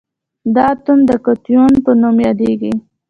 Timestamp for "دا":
0.55-0.61